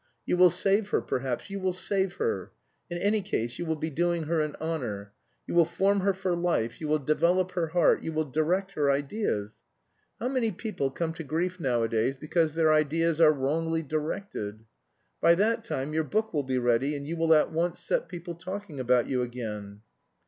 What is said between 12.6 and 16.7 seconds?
ideas are wrongly directed. By that time your book will be